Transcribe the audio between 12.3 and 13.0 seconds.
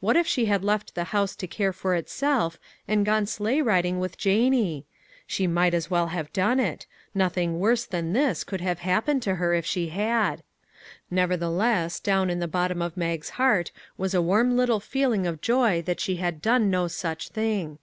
in the bot tom of